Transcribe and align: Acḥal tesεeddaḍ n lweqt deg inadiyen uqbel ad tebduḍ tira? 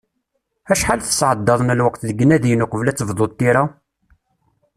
Acḥal 0.71 0.99
tesεeddaḍ 1.01 1.59
n 1.63 1.75
lweqt 1.79 2.01
deg 2.07 2.17
inadiyen 2.23 2.63
uqbel 2.65 2.87
ad 2.89 2.97
tebduḍ 2.97 3.31
tira? 3.39 3.63